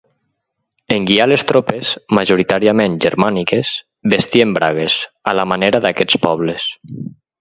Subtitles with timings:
[0.95, 3.75] En guiar les tropes -majoritàriament, germàniques-
[4.15, 4.97] vestien bragues,
[5.33, 6.67] a la manera d'aquests pobles.